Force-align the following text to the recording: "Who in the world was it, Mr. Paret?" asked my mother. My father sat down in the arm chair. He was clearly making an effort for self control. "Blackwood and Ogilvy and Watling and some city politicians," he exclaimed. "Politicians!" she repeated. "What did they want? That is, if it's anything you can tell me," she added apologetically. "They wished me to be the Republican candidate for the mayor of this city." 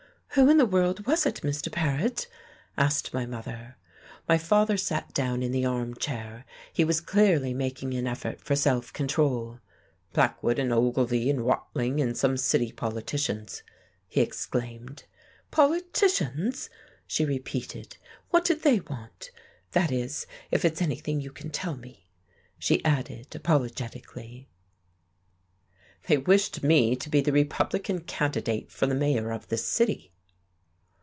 "Who 0.35 0.47
in 0.49 0.55
the 0.55 0.65
world 0.65 1.05
was 1.05 1.25
it, 1.25 1.41
Mr. 1.41 1.69
Paret?" 1.69 2.27
asked 2.77 3.13
my 3.13 3.25
mother. 3.25 3.75
My 4.29 4.37
father 4.37 4.77
sat 4.77 5.13
down 5.13 5.43
in 5.43 5.51
the 5.51 5.65
arm 5.65 5.93
chair. 5.95 6.45
He 6.71 6.85
was 6.85 7.01
clearly 7.01 7.53
making 7.53 7.93
an 7.95 8.07
effort 8.07 8.39
for 8.39 8.55
self 8.55 8.93
control. 8.93 9.59
"Blackwood 10.13 10.57
and 10.57 10.71
Ogilvy 10.71 11.29
and 11.29 11.43
Watling 11.43 11.99
and 11.99 12.15
some 12.15 12.37
city 12.37 12.71
politicians," 12.71 13.61
he 14.07 14.21
exclaimed. 14.21 15.03
"Politicians!" 15.51 16.69
she 17.05 17.25
repeated. 17.25 17.97
"What 18.29 18.45
did 18.45 18.63
they 18.63 18.79
want? 18.79 19.31
That 19.73 19.91
is, 19.91 20.27
if 20.49 20.63
it's 20.63 20.81
anything 20.81 21.19
you 21.19 21.33
can 21.33 21.49
tell 21.49 21.75
me," 21.75 22.07
she 22.57 22.81
added 22.85 23.35
apologetically. 23.35 24.47
"They 26.07 26.17
wished 26.17 26.63
me 26.63 26.95
to 26.95 27.09
be 27.09 27.19
the 27.19 27.33
Republican 27.33 27.99
candidate 27.99 28.71
for 28.71 28.85
the 28.87 28.95
mayor 28.95 29.33
of 29.33 29.49
this 29.49 29.65
city." 29.65 30.07